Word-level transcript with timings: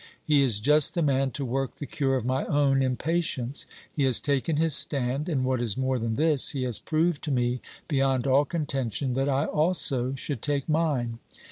He 0.25 0.41
is 0.41 0.59
just 0.59 0.95
the 0.95 1.03
man 1.03 1.29
to 1.29 1.45
work 1.45 1.75
the 1.75 1.85
cure 1.85 2.15
of 2.15 2.25
my 2.25 2.45
own 2.47 2.81
impatience; 2.81 3.67
he 3.93 4.01
has 4.05 4.19
taken 4.19 4.55
his 4.57 4.75
stand, 4.75 5.29
and 5.29 5.45
what 5.45 5.61
is 5.61 5.77
more 5.77 5.99
than 5.99 6.15
this, 6.15 6.49
he 6.57 6.63
has 6.63 6.79
proved 6.79 7.23
to 7.25 7.31
me, 7.31 7.61
beyond 7.87 8.25
all 8.25 8.43
contention, 8.45 9.13
that 9.13 9.29
I 9.29 9.45
also 9.45 10.15
should 10.15 10.41
take 10.41 10.67
mine. 10.67 11.19